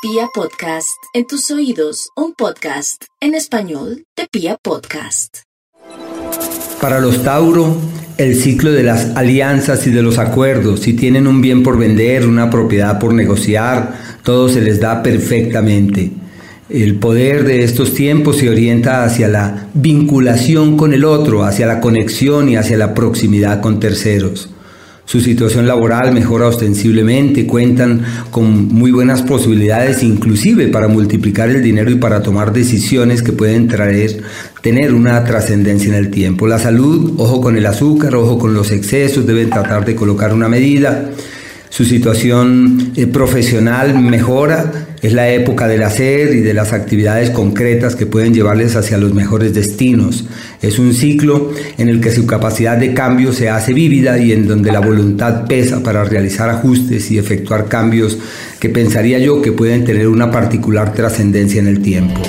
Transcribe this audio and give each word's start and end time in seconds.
Pia 0.00 0.28
Podcast, 0.32 0.96
en 1.12 1.26
tus 1.26 1.50
oídos, 1.50 2.10
un 2.14 2.32
podcast 2.32 3.02
en 3.20 3.34
español 3.34 4.04
de 4.16 4.28
Pia 4.30 4.56
Podcast. 4.62 5.38
Para 6.80 7.00
los 7.00 7.24
Tauro, 7.24 7.76
el 8.16 8.36
ciclo 8.36 8.70
de 8.70 8.84
las 8.84 9.16
alianzas 9.16 9.88
y 9.88 9.90
de 9.90 10.02
los 10.02 10.18
acuerdos, 10.18 10.78
si 10.82 10.92
tienen 10.92 11.26
un 11.26 11.40
bien 11.40 11.64
por 11.64 11.76
vender, 11.76 12.28
una 12.28 12.48
propiedad 12.48 13.00
por 13.00 13.12
negociar, 13.12 14.20
todo 14.22 14.48
se 14.48 14.60
les 14.60 14.78
da 14.78 15.02
perfectamente. 15.02 16.12
El 16.68 17.00
poder 17.00 17.42
de 17.42 17.64
estos 17.64 17.92
tiempos 17.92 18.36
se 18.36 18.48
orienta 18.48 19.02
hacia 19.02 19.26
la 19.26 19.66
vinculación 19.74 20.76
con 20.76 20.92
el 20.92 21.04
otro, 21.04 21.42
hacia 21.42 21.66
la 21.66 21.80
conexión 21.80 22.48
y 22.48 22.54
hacia 22.54 22.76
la 22.76 22.94
proximidad 22.94 23.60
con 23.60 23.80
terceros. 23.80 24.48
Su 25.08 25.22
situación 25.22 25.66
laboral 25.66 26.12
mejora 26.12 26.48
ostensiblemente, 26.48 27.46
cuentan 27.46 28.02
con 28.30 28.68
muy 28.68 28.90
buenas 28.90 29.22
posibilidades 29.22 30.02
inclusive 30.02 30.68
para 30.68 30.86
multiplicar 30.86 31.48
el 31.48 31.62
dinero 31.62 31.90
y 31.90 31.94
para 31.94 32.22
tomar 32.22 32.52
decisiones 32.52 33.22
que 33.22 33.32
pueden 33.32 33.68
traer, 33.68 34.20
tener 34.60 34.92
una 34.92 35.24
trascendencia 35.24 35.88
en 35.88 35.94
el 35.94 36.10
tiempo. 36.10 36.46
La 36.46 36.58
salud, 36.58 37.14
ojo 37.16 37.40
con 37.40 37.56
el 37.56 37.64
azúcar, 37.64 38.16
ojo 38.16 38.38
con 38.38 38.52
los 38.52 38.70
excesos, 38.70 39.26
deben 39.26 39.48
tratar 39.48 39.86
de 39.86 39.94
colocar 39.94 40.34
una 40.34 40.50
medida 40.50 41.08
su 41.70 41.84
situación 41.84 42.92
eh, 42.96 43.06
profesional 43.06 43.98
mejora, 43.98 44.88
es 45.02 45.12
la 45.12 45.30
época 45.30 45.68
del 45.68 45.82
hacer 45.82 46.34
y 46.34 46.40
de 46.40 46.54
las 46.54 46.72
actividades 46.72 47.30
concretas 47.30 47.94
que 47.94 48.06
pueden 48.06 48.34
llevarles 48.34 48.74
hacia 48.74 48.98
los 48.98 49.14
mejores 49.14 49.54
destinos. 49.54 50.24
Es 50.60 50.78
un 50.78 50.92
ciclo 50.92 51.52
en 51.76 51.88
el 51.88 52.00
que 52.00 52.10
su 52.10 52.26
capacidad 52.26 52.76
de 52.76 52.94
cambio 52.94 53.32
se 53.32 53.48
hace 53.48 53.72
vívida 53.72 54.18
y 54.18 54.32
en 54.32 54.48
donde 54.48 54.72
la 54.72 54.80
voluntad 54.80 55.46
pesa 55.46 55.82
para 55.82 56.04
realizar 56.04 56.50
ajustes 56.50 57.10
y 57.10 57.18
efectuar 57.18 57.66
cambios 57.68 58.18
que 58.58 58.68
pensaría 58.68 59.18
yo 59.18 59.40
que 59.40 59.52
pueden 59.52 59.84
tener 59.84 60.08
una 60.08 60.30
particular 60.30 60.92
trascendencia 60.94 61.60
en 61.60 61.68
el 61.68 61.80
tiempo. 61.80 62.20